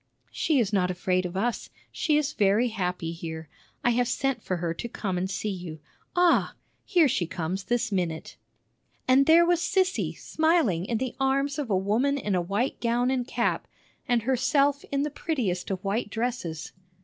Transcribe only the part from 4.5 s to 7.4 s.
her to come and see you. Ah, here she